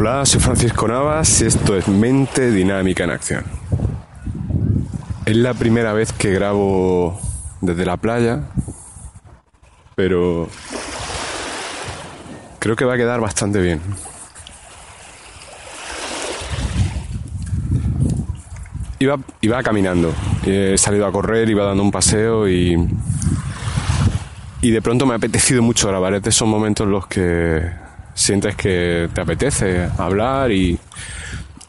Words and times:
Hola, 0.00 0.24
soy 0.24 0.38
Francisco 0.38 0.86
Navas 0.86 1.40
y 1.40 1.46
esto 1.46 1.76
es 1.76 1.88
Mente 1.88 2.52
Dinámica 2.52 3.02
en 3.02 3.10
Acción. 3.10 3.44
Es 5.26 5.34
la 5.34 5.54
primera 5.54 5.92
vez 5.92 6.12
que 6.12 6.30
grabo 6.30 7.20
desde 7.60 7.84
la 7.84 7.96
playa, 7.96 8.44
pero 9.96 10.48
creo 12.60 12.76
que 12.76 12.84
va 12.84 12.94
a 12.94 12.96
quedar 12.96 13.20
bastante 13.20 13.60
bien. 13.60 13.80
Iba, 19.00 19.18
iba 19.40 19.62
caminando, 19.64 20.14
he 20.46 20.78
salido 20.78 21.08
a 21.08 21.10
correr, 21.10 21.50
iba 21.50 21.64
dando 21.64 21.82
un 21.82 21.90
paseo 21.90 22.48
y, 22.48 22.88
y 24.62 24.70
de 24.70 24.80
pronto 24.80 25.06
me 25.06 25.14
ha 25.14 25.16
apetecido 25.16 25.60
mucho 25.60 25.88
grabar. 25.88 26.14
Es 26.14 26.22
de 26.22 26.30
esos 26.30 26.46
momentos 26.46 26.86
en 26.86 26.92
los 26.92 27.08
que 27.08 27.87
sientes 28.18 28.56
que 28.56 29.08
te 29.14 29.20
apetece 29.20 29.88
hablar 29.96 30.50
y, 30.50 30.76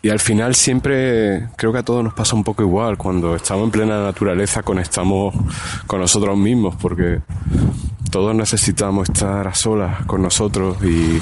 y 0.02 0.10
al 0.10 0.20
final 0.20 0.56
siempre 0.56 1.48
creo 1.56 1.72
que 1.72 1.78
a 1.78 1.84
todos 1.84 2.04
nos 2.04 2.14
pasa 2.16 2.36
un 2.36 2.44
poco 2.44 2.64
igual. 2.64 2.98
Cuando 2.98 3.36
estamos 3.36 3.66
en 3.66 3.72
plena 3.72 4.04
naturaleza 4.04 4.64
conectamos 4.64 5.36
con 5.86 6.00
nosotros 6.00 6.36
mismos 6.38 6.76
porque 6.82 7.20
todos 8.10 8.34
necesitamos 8.34 9.10
estar 9.10 9.48
a 9.48 9.54
solas 9.54 10.06
con 10.08 10.24
nosotros 10.24 10.84
y 10.84 11.22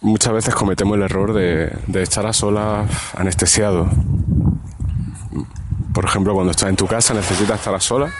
muchas 0.00 0.32
veces 0.32 0.54
cometemos 0.54 0.96
el 0.96 1.02
error 1.02 1.34
de, 1.34 1.76
de 1.86 2.02
estar 2.02 2.24
a 2.24 2.32
solas 2.32 2.90
anestesiados. 3.14 3.90
Por 5.92 6.06
ejemplo, 6.06 6.32
cuando 6.32 6.52
estás 6.52 6.70
en 6.70 6.76
tu 6.76 6.86
casa 6.86 7.12
necesitas 7.12 7.58
estar 7.58 7.74
a 7.74 7.80
solas 7.80 8.12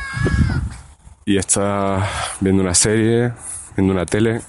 y 1.24 1.38
estás 1.38 2.04
viendo 2.40 2.62
una 2.62 2.74
serie, 2.74 3.32
viendo 3.74 3.94
una 3.94 4.04
tele, 4.04 4.42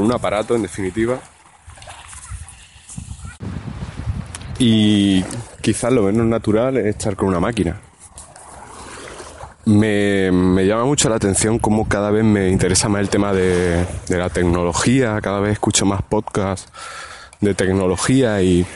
un 0.00 0.12
aparato 0.12 0.54
en 0.54 0.62
definitiva. 0.62 1.18
Y 4.58 5.22
quizás 5.60 5.92
lo 5.92 6.02
menos 6.02 6.26
natural 6.26 6.76
es 6.76 6.86
estar 6.86 7.16
con 7.16 7.28
una 7.28 7.40
máquina. 7.40 7.80
Me, 9.64 10.30
me, 10.32 10.66
llama 10.66 10.84
mucho 10.84 11.10
la 11.10 11.16
atención 11.16 11.58
cómo 11.58 11.88
cada 11.88 12.10
vez 12.10 12.24
me 12.24 12.48
interesa 12.48 12.88
más 12.88 13.02
el 13.02 13.10
tema 13.10 13.34
de, 13.34 13.86
de 14.08 14.16
la 14.16 14.30
tecnología, 14.30 15.20
cada 15.20 15.40
vez 15.40 15.52
escucho 15.52 15.84
más 15.84 16.00
podcasts 16.02 16.72
de 17.40 17.54
tecnología 17.54 18.40
y 18.42 18.66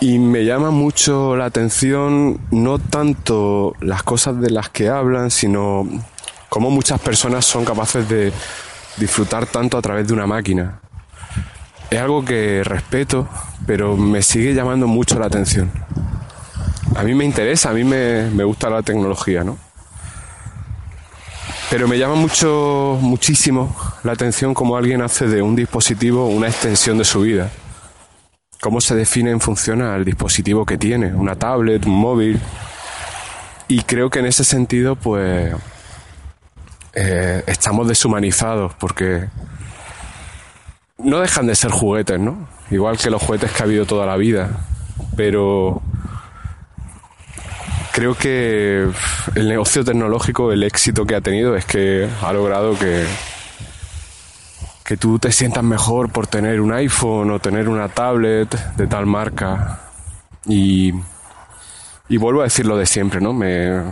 y 0.00 0.18
me 0.18 0.44
llama 0.44 0.70
mucho 0.70 1.36
la 1.36 1.46
atención 1.46 2.38
no 2.50 2.78
tanto 2.78 3.74
las 3.80 4.02
cosas 4.02 4.40
de 4.40 4.50
las 4.50 4.68
que 4.68 4.88
hablan, 4.88 5.30
sino 5.30 5.88
cómo 6.48 6.70
muchas 6.70 7.00
personas 7.00 7.44
son 7.46 7.64
capaces 7.64 8.08
de 8.08 8.32
disfrutar 8.96 9.46
tanto 9.46 9.76
a 9.78 9.82
través 9.82 10.06
de 10.06 10.12
una 10.12 10.26
máquina. 10.26 10.80
Es 11.90 12.00
algo 12.00 12.24
que 12.24 12.62
respeto, 12.64 13.28
pero 13.66 13.96
me 13.96 14.22
sigue 14.22 14.54
llamando 14.54 14.86
mucho 14.86 15.18
la 15.18 15.26
atención. 15.26 15.70
A 16.96 17.02
mí 17.02 17.14
me 17.14 17.24
interesa, 17.24 17.70
a 17.70 17.72
mí 17.72 17.84
me, 17.84 18.30
me 18.30 18.44
gusta 18.44 18.70
la 18.70 18.82
tecnología, 18.82 19.44
¿no? 19.44 19.58
Pero 21.70 21.88
me 21.88 21.98
llama 21.98 22.14
mucho, 22.14 22.98
muchísimo 23.00 23.74
la 24.04 24.12
atención 24.12 24.54
cómo 24.54 24.76
alguien 24.76 25.02
hace 25.02 25.26
de 25.26 25.42
un 25.42 25.56
dispositivo 25.56 26.28
una 26.28 26.46
extensión 26.46 26.96
de 26.96 27.04
su 27.04 27.22
vida 27.22 27.50
cómo 28.60 28.80
se 28.80 28.94
define 28.94 29.30
en 29.30 29.40
función 29.40 29.82
al 29.82 30.04
dispositivo 30.04 30.64
que 30.64 30.78
tiene, 30.78 31.14
una 31.14 31.36
tablet, 31.36 31.86
un 31.86 31.98
móvil. 31.98 32.40
Y 33.68 33.82
creo 33.82 34.10
que 34.10 34.20
en 34.20 34.26
ese 34.26 34.44
sentido, 34.44 34.96
pues, 34.96 35.54
eh, 36.98 37.44
estamos 37.46 37.86
deshumanizados 37.86 38.72
porque 38.74 39.28
no 40.96 41.20
dejan 41.20 41.46
de 41.46 41.54
ser 41.54 41.70
juguetes, 41.70 42.18
¿no? 42.18 42.48
Igual 42.70 42.96
que 42.96 43.10
los 43.10 43.22
juguetes 43.22 43.52
que 43.52 43.62
ha 43.62 43.66
habido 43.66 43.84
toda 43.84 44.06
la 44.06 44.16
vida. 44.16 44.48
Pero 45.14 45.82
creo 47.92 48.14
que 48.14 48.88
el 49.34 49.48
negocio 49.48 49.84
tecnológico, 49.84 50.52
el 50.52 50.62
éxito 50.62 51.04
que 51.04 51.14
ha 51.14 51.20
tenido 51.20 51.54
es 51.54 51.66
que 51.66 52.08
ha 52.22 52.32
logrado 52.32 52.78
que 52.78 53.04
que 54.84 54.96
tú 54.96 55.18
te 55.18 55.32
sientas 55.32 55.64
mejor 55.64 56.10
por 56.10 56.28
tener 56.28 56.60
un 56.60 56.72
iPhone 56.72 57.32
o 57.32 57.40
tener 57.40 57.68
una 57.68 57.88
tablet 57.88 58.48
de 58.76 58.86
tal 58.86 59.04
marca. 59.04 59.80
Y, 60.46 60.94
y 62.08 62.16
vuelvo 62.18 62.42
a 62.42 62.44
decir 62.44 62.66
lo 62.66 62.76
de 62.76 62.86
siempre, 62.86 63.20
¿no? 63.20 63.32
Me, 63.32 63.82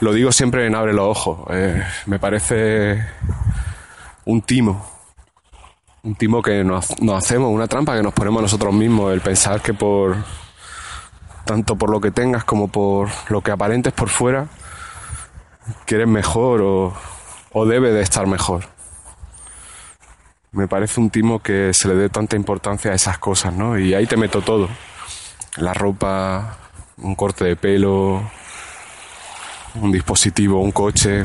lo 0.00 0.12
digo 0.12 0.32
siempre 0.32 0.66
en 0.66 0.74
Abre 0.74 0.92
los 0.92 1.06
Ojos. 1.06 1.46
Eh, 1.50 1.82
me 2.06 2.18
parece 2.18 3.04
un 4.24 4.42
timo. 4.42 4.84
Un 6.02 6.14
timo 6.14 6.42
que 6.42 6.62
nos, 6.62 7.00
nos 7.00 7.24
hacemos, 7.24 7.50
una 7.50 7.66
trampa 7.66 7.96
que 7.96 8.02
nos 8.02 8.12
ponemos 8.12 8.42
nosotros 8.42 8.74
mismos. 8.74 9.12
El 9.12 9.20
pensar 9.20 9.60
que 9.60 9.74
por. 9.74 10.16
tanto 11.44 11.76
por 11.76 11.90
lo 11.90 12.00
que 12.00 12.10
tengas 12.10 12.44
como 12.44 12.68
por 12.68 13.08
lo 13.28 13.40
que 13.40 13.50
aparentes 13.50 13.92
por 13.92 14.08
fuera, 14.08 14.46
que 15.84 15.96
eres 15.96 16.08
mejor 16.08 16.60
o, 16.62 16.94
o 17.52 17.66
debe 17.66 17.92
de 17.92 18.02
estar 18.02 18.26
mejor 18.26 18.76
me 20.56 20.68
parece 20.68 21.00
un 21.00 21.10
timo 21.10 21.40
que 21.40 21.74
se 21.74 21.86
le 21.86 21.94
dé 21.94 22.08
tanta 22.08 22.34
importancia 22.34 22.90
a 22.90 22.94
esas 22.94 23.18
cosas, 23.18 23.52
¿no? 23.52 23.78
Y 23.78 23.92
ahí 23.92 24.06
te 24.06 24.16
meto 24.16 24.40
todo. 24.40 24.70
La 25.58 25.74
ropa, 25.74 26.56
un 26.96 27.14
corte 27.14 27.44
de 27.44 27.56
pelo, 27.56 28.22
un 29.80 29.92
dispositivo, 29.92 30.60
un 30.60 30.72
coche. 30.72 31.24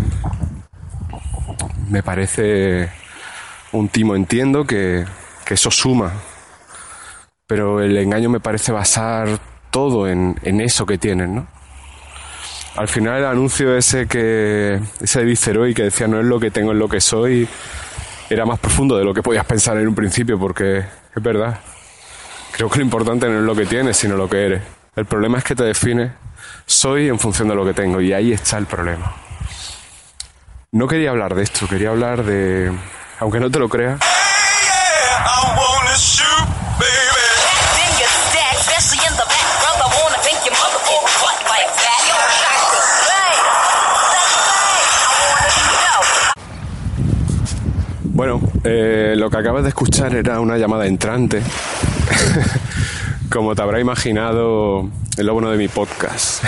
Me 1.90 2.04
parece 2.04 2.90
un 3.72 3.90
timo. 3.90 4.16
Entiendo 4.16 4.66
que, 4.66 5.06
que 5.46 5.54
eso 5.54 5.72
suma. 5.72 6.12
Pero 7.48 7.82
el 7.82 7.98
engaño 7.98 8.30
me 8.30 8.40
parece 8.40 8.72
basar 8.72 9.40
todo 9.72 10.08
en, 10.08 10.40
en 10.44 10.62
eso 10.62 10.86
que 10.86 10.98
tienen, 10.98 11.36
¿no? 11.36 11.48
Al 12.76 12.88
final 12.88 13.20
el 13.20 13.26
anuncio 13.26 13.76
ese 13.76 14.08
que, 14.08 14.80
ese 15.02 15.20
de 15.20 15.26
Viceroy 15.26 15.74
que 15.74 15.84
decía 15.84 16.08
no 16.08 16.20
es 16.20 16.26
lo 16.26 16.40
que 16.40 16.52
tengo, 16.52 16.72
es 16.72 16.78
lo 16.78 16.88
que 16.88 17.02
soy, 17.02 17.48
era 18.30 18.46
más 18.46 18.60
profundo 18.60 18.98
de 18.98 19.04
lo 19.04 19.14
que 19.14 19.22
podías 19.22 19.46
pensar 19.46 19.78
en 19.78 19.90
un 19.90 19.96
principio, 19.96 20.40
porque 20.40 20.78
es 20.78 21.24
verdad. 21.24 21.60
Creo 22.54 22.70
que 22.70 22.80
lo 22.80 22.86
importante 22.86 23.28
no 23.28 23.40
es 23.40 23.44
lo 23.44 23.56
que 23.56 23.66
tienes, 23.66 23.98
sino 23.98 24.16
lo 24.16 24.30
que 24.30 24.46
eres. 24.46 24.62
El 24.96 25.06
problema 25.06 25.38
es 25.38 25.44
que 25.44 25.56
te 25.56 25.64
defines, 25.64 26.12
soy 26.66 27.08
en 27.10 27.20
función 27.20 27.48
de 27.48 27.56
lo 27.56 27.66
que 27.66 27.74
tengo, 27.74 28.02
y 28.02 28.14
ahí 28.14 28.32
está 28.32 28.58
el 28.58 28.66
problema. 28.66 29.14
No 30.72 30.88
quería 30.88 31.10
hablar 31.10 31.36
de 31.36 31.44
esto, 31.44 31.68
quería 31.68 31.90
hablar 31.90 32.24
de, 32.24 32.72
aunque 33.20 33.40
no 33.40 33.52
te 33.52 33.60
lo 33.60 33.68
creas, 33.68 34.00
Bueno, 48.22 48.40
eh, 48.64 49.16
lo 49.18 49.32
que 49.32 49.38
acabas 49.38 49.64
de 49.64 49.70
escuchar 49.70 50.14
era 50.14 50.40
una 50.42 50.56
llamada 50.56 50.86
entrante. 50.86 51.42
Como 53.32 53.56
te 53.56 53.64
habrá 53.64 53.80
imaginado, 53.80 54.90
es 55.18 55.26
lo 55.26 55.34
bueno 55.34 55.50
de 55.52 55.58
mi 55.58 55.68
podcast. 55.68 56.44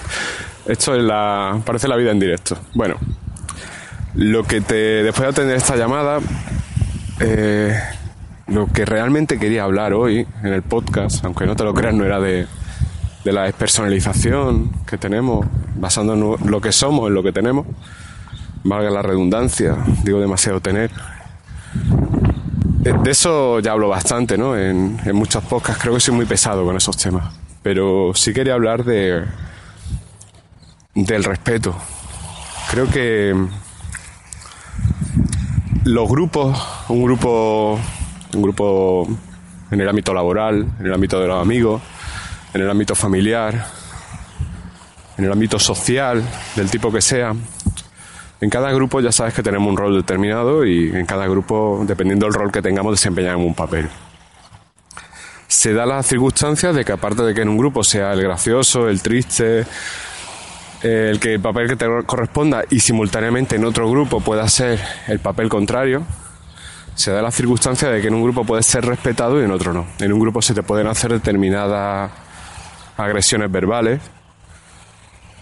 Esto 0.66 0.94
es 0.94 1.02
la. 1.02 1.60
parece 1.64 1.88
la 1.88 1.96
vida 1.96 2.10
en 2.10 2.20
directo. 2.20 2.56
Bueno, 2.74 2.96
lo 4.14 4.44
que 4.44 4.60
te. 4.60 4.74
después 5.02 5.22
de 5.22 5.28
atender 5.28 5.56
esta 5.56 5.76
llamada, 5.76 6.18
eh, 7.20 7.78
lo 8.48 8.66
que 8.66 8.84
realmente 8.84 9.38
quería 9.38 9.64
hablar 9.64 9.92
hoy 9.92 10.26
en 10.42 10.52
el 10.52 10.62
podcast, 10.62 11.24
aunque 11.24 11.46
no 11.46 11.56
te 11.56 11.64
lo 11.64 11.74
creas, 11.74 11.94
no 11.94 12.04
era 12.04 12.20
de, 12.20 12.46
la 13.24 13.42
despersonalización 13.42 14.70
que 14.86 14.98
tenemos, 14.98 15.46
basándonos 15.76 16.40
en 16.40 16.50
lo 16.50 16.60
que 16.60 16.72
somos, 16.72 17.08
en 17.08 17.14
lo 17.14 17.22
que 17.22 17.32
tenemos 17.32 17.66
valga 18.64 18.90
la 18.90 19.02
redundancia, 19.02 19.76
digo 20.02 20.18
demasiado 20.18 20.60
tener. 20.60 20.90
De 22.82 23.10
eso 23.10 23.60
ya 23.60 23.72
hablo 23.72 23.88
bastante, 23.88 24.36
¿no? 24.36 24.56
En, 24.56 24.98
en 25.04 25.14
muchos 25.14 25.44
podcasts 25.44 25.80
creo 25.80 25.94
que 25.94 26.00
soy 26.00 26.14
muy 26.14 26.26
pesado 26.26 26.64
con 26.64 26.76
esos 26.76 26.96
temas. 26.96 27.45
Pero 27.66 28.12
sí 28.14 28.32
quería 28.32 28.54
hablar 28.54 28.84
de 28.84 29.24
del 30.94 31.24
respeto. 31.24 31.74
Creo 32.70 32.88
que 32.88 33.34
los 35.82 36.08
grupos, 36.08 36.56
un 36.88 37.02
grupo, 37.02 37.76
un 38.34 38.42
grupo 38.42 39.08
en 39.72 39.80
el 39.80 39.88
ámbito 39.88 40.14
laboral, 40.14 40.64
en 40.78 40.86
el 40.86 40.94
ámbito 40.94 41.18
de 41.18 41.26
los 41.26 41.42
amigos, 41.42 41.82
en 42.54 42.60
el 42.62 42.70
ámbito 42.70 42.94
familiar, 42.94 43.66
en 45.18 45.24
el 45.24 45.32
ámbito 45.32 45.58
social, 45.58 46.22
del 46.54 46.70
tipo 46.70 46.92
que 46.92 47.00
sea. 47.00 47.34
En 48.40 48.48
cada 48.48 48.70
grupo 48.70 49.00
ya 49.00 49.10
sabes 49.10 49.34
que 49.34 49.42
tenemos 49.42 49.68
un 49.68 49.76
rol 49.76 49.96
determinado 49.96 50.64
y 50.64 50.90
en 50.90 51.04
cada 51.04 51.26
grupo, 51.26 51.82
dependiendo 51.84 52.26
del 52.26 52.34
rol 52.34 52.52
que 52.52 52.62
tengamos, 52.62 52.92
desempeñamos 52.92 53.44
un 53.44 53.54
papel. 53.54 53.88
Se 55.66 55.74
da 55.74 55.84
la 55.84 56.00
circunstancia 56.04 56.72
de 56.72 56.84
que 56.84 56.92
aparte 56.92 57.24
de 57.24 57.34
que 57.34 57.40
en 57.40 57.48
un 57.48 57.58
grupo 57.58 57.82
sea 57.82 58.12
el 58.12 58.22
gracioso, 58.22 58.88
el 58.88 59.02
triste, 59.02 59.66
el 60.80 61.18
que 61.18 61.34
el 61.34 61.40
papel 61.40 61.66
que 61.66 61.74
te 61.74 61.86
corresponda 62.06 62.62
y 62.70 62.78
simultáneamente 62.78 63.56
en 63.56 63.64
otro 63.64 63.90
grupo 63.90 64.20
pueda 64.20 64.48
ser 64.48 64.78
el 65.08 65.18
papel 65.18 65.48
contrario, 65.48 66.04
se 66.94 67.10
da 67.10 67.20
la 67.20 67.32
circunstancia 67.32 67.90
de 67.90 68.00
que 68.00 68.06
en 68.06 68.14
un 68.14 68.22
grupo 68.22 68.44
puedes 68.44 68.64
ser 68.64 68.86
respetado 68.86 69.40
y 69.40 69.44
en 69.44 69.50
otro 69.50 69.72
no. 69.72 69.88
En 69.98 70.12
un 70.12 70.20
grupo 70.20 70.40
se 70.40 70.54
te 70.54 70.62
pueden 70.62 70.86
hacer 70.86 71.10
determinadas 71.10 72.12
agresiones 72.96 73.50
verbales, 73.50 74.00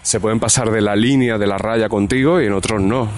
se 0.01 0.19
pueden 0.19 0.39
pasar 0.39 0.71
de 0.71 0.81
la 0.81 0.95
línea, 0.95 1.37
de 1.37 1.45
la 1.45 1.59
raya 1.59 1.87
contigo 1.87 2.41
y 2.41 2.47
en 2.47 2.53
otros 2.53 2.81
no. 2.81 3.09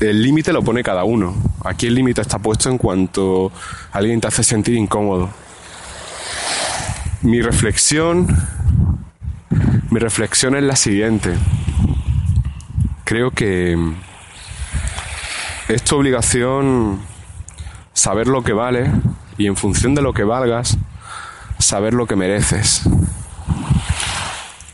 El 0.00 0.22
límite 0.24 0.52
lo 0.52 0.62
pone 0.62 0.82
cada 0.82 1.04
uno. 1.04 1.36
Aquí 1.64 1.86
el 1.86 1.94
límite 1.94 2.20
está 2.20 2.40
puesto 2.40 2.68
en 2.68 2.78
cuanto 2.78 3.52
alguien 3.92 4.20
te 4.20 4.26
hace 4.26 4.42
sentir 4.42 4.74
incómodo. 4.74 5.30
Mi 7.22 7.40
reflexión, 7.40 8.26
mi 9.90 10.00
reflexión 10.00 10.56
es 10.56 10.64
la 10.64 10.74
siguiente. 10.74 11.32
Creo 13.04 13.30
que 13.30 13.78
es 15.68 15.84
tu 15.84 15.96
obligación 15.96 17.00
saber 17.92 18.26
lo 18.26 18.42
que 18.42 18.52
vale 18.52 18.90
y 19.38 19.46
en 19.46 19.54
función 19.54 19.94
de 19.94 20.02
lo 20.02 20.12
que 20.12 20.24
valgas, 20.24 20.78
saber 21.60 21.94
lo 21.94 22.06
que 22.06 22.16
mereces. 22.16 22.82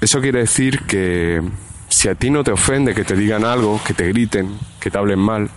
Eso 0.00 0.22
quiere 0.22 0.38
decir 0.38 0.86
que 0.86 1.42
si 1.90 2.08
a 2.08 2.14
ti 2.14 2.30
no 2.30 2.44
te 2.44 2.52
ofende 2.52 2.94
que 2.94 3.04
te 3.04 3.14
digan 3.14 3.44
algo, 3.44 3.78
que 3.84 3.92
te 3.92 4.08
griten, 4.08 4.58
que 4.80 4.90
te 4.90 4.96
hablen 4.96 5.18
mal, 5.18 5.50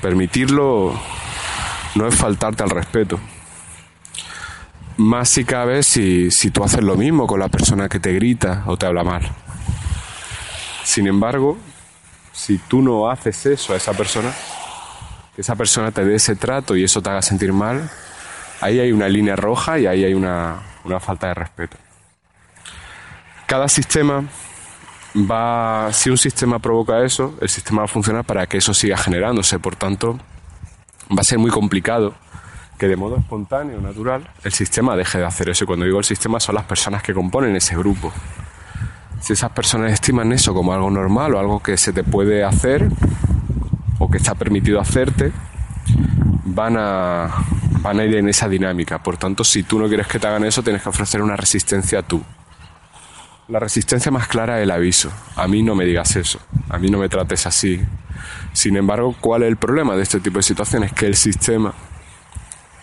permitirlo 0.00 0.94
no 1.96 2.06
es 2.06 2.14
faltarte 2.14 2.62
al 2.62 2.70
respeto. 2.70 3.18
Más 4.96 5.28
si 5.28 5.44
cabe 5.44 5.82
si, 5.82 6.30
si 6.30 6.50
tú 6.50 6.64
haces 6.64 6.82
lo 6.82 6.96
mismo 6.96 7.26
con 7.26 7.38
la 7.40 7.48
persona 7.48 7.88
que 7.88 8.00
te 8.00 8.12
grita 8.14 8.64
o 8.66 8.76
te 8.76 8.86
habla 8.86 9.04
mal. 9.04 9.30
Sin 10.84 11.06
embargo, 11.06 11.58
si 12.32 12.58
tú 12.58 12.80
no 12.80 13.10
haces 13.10 13.44
eso 13.46 13.74
a 13.74 13.76
esa 13.76 13.92
persona, 13.92 14.32
que 15.34 15.42
esa 15.42 15.54
persona 15.54 15.90
te 15.90 16.04
dé 16.04 16.14
ese 16.14 16.36
trato 16.36 16.76
y 16.76 16.84
eso 16.84 17.02
te 17.02 17.10
haga 17.10 17.20
sentir 17.20 17.52
mal, 17.52 17.90
ahí 18.60 18.80
hay 18.80 18.92
una 18.92 19.08
línea 19.08 19.36
roja 19.36 19.78
y 19.78 19.86
ahí 19.86 20.04
hay 20.04 20.14
una, 20.14 20.62
una 20.84 21.00
falta 21.00 21.28
de 21.28 21.34
respeto. 21.34 21.76
Cada 23.46 23.68
sistema 23.68 24.24
va, 25.14 25.92
si 25.92 26.10
un 26.10 26.18
sistema 26.18 26.58
provoca 26.58 27.04
eso, 27.04 27.36
el 27.40 27.48
sistema 27.48 27.82
va 27.82 27.84
a 27.84 27.88
funcionar 27.88 28.24
para 28.24 28.46
que 28.46 28.58
eso 28.58 28.74
siga 28.74 28.96
generándose. 28.96 29.58
Por 29.58 29.76
tanto, 29.76 30.18
va 31.10 31.20
a 31.20 31.24
ser 31.24 31.38
muy 31.38 31.50
complicado 31.50 32.14
que 32.76 32.88
de 32.88 32.96
modo 32.96 33.16
espontáneo, 33.16 33.80
natural, 33.80 34.28
el 34.44 34.52
sistema 34.52 34.96
deje 34.96 35.18
de 35.18 35.24
hacer 35.24 35.48
eso. 35.48 35.64
Y 35.64 35.66
cuando 35.66 35.84
digo 35.84 35.98
el 35.98 36.04
sistema 36.04 36.40
son 36.40 36.54
las 36.54 36.64
personas 36.64 37.02
que 37.02 37.14
componen 37.14 37.56
ese 37.56 37.76
grupo. 37.76 38.12
Si 39.20 39.32
esas 39.32 39.50
personas 39.50 39.92
estiman 39.92 40.32
eso 40.32 40.54
como 40.54 40.72
algo 40.72 40.90
normal 40.90 41.34
o 41.34 41.38
algo 41.38 41.60
que 41.60 41.76
se 41.76 41.92
te 41.92 42.04
puede 42.04 42.44
hacer 42.44 42.88
o 43.98 44.10
que 44.10 44.18
está 44.18 44.34
permitido 44.34 44.78
hacerte, 44.80 45.32
van 46.44 46.76
a, 46.76 47.30
van 47.80 47.98
a 47.98 48.04
ir 48.04 48.14
en 48.16 48.28
esa 48.28 48.48
dinámica. 48.48 49.02
Por 49.02 49.16
tanto, 49.16 49.42
si 49.42 49.62
tú 49.62 49.78
no 49.78 49.88
quieres 49.88 50.06
que 50.06 50.18
te 50.18 50.26
hagan 50.26 50.44
eso, 50.44 50.62
tienes 50.62 50.82
que 50.82 50.88
ofrecer 50.88 51.22
una 51.22 51.36
resistencia 51.36 52.02
tú. 52.02 52.22
La 53.48 53.58
resistencia 53.58 54.10
más 54.10 54.28
clara 54.28 54.58
es 54.58 54.64
el 54.64 54.70
aviso. 54.70 55.10
A 55.36 55.48
mí 55.48 55.62
no 55.62 55.74
me 55.74 55.84
digas 55.84 56.16
eso, 56.16 56.40
a 56.68 56.78
mí 56.78 56.90
no 56.90 56.98
me 56.98 57.08
trates 57.08 57.46
así. 57.46 57.80
Sin 58.52 58.76
embargo, 58.76 59.14
¿cuál 59.20 59.44
es 59.44 59.48
el 59.48 59.56
problema 59.56 59.94
de 59.96 60.02
este 60.02 60.20
tipo 60.20 60.38
de 60.38 60.42
situaciones? 60.42 60.92
Que 60.92 61.06
el 61.06 61.14
sistema 61.14 61.72